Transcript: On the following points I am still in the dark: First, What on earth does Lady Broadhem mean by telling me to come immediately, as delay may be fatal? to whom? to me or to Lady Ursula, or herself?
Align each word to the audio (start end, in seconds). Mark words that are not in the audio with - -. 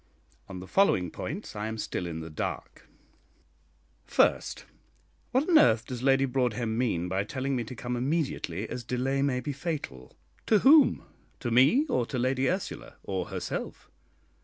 On 0.49 0.59
the 0.59 0.65
following 0.67 1.11
points 1.11 1.55
I 1.55 1.67
am 1.67 1.77
still 1.77 2.07
in 2.07 2.21
the 2.21 2.31
dark: 2.31 2.89
First, 4.03 4.65
What 5.29 5.47
on 5.47 5.59
earth 5.59 5.85
does 5.85 6.01
Lady 6.01 6.25
Broadhem 6.25 6.75
mean 6.75 7.07
by 7.07 7.23
telling 7.23 7.55
me 7.55 7.63
to 7.65 7.75
come 7.75 7.95
immediately, 7.95 8.67
as 8.67 8.83
delay 8.83 9.21
may 9.21 9.41
be 9.41 9.53
fatal? 9.53 10.17
to 10.47 10.57
whom? 10.57 11.03
to 11.39 11.51
me 11.51 11.85
or 11.87 12.07
to 12.07 12.17
Lady 12.17 12.49
Ursula, 12.49 12.95
or 13.03 13.27
herself? 13.27 13.91